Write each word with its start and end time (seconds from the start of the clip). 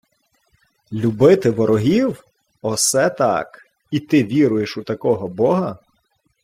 —Любити 0.91 1.49
ворогів! 1.49 2.23
Осе 2.61 3.09
так! 3.09 3.61
І 3.91 3.99
ти 3.99 4.23
віруєш 4.23 4.77
у 4.77 4.83
такого 4.83 5.27
бога? 5.27 5.79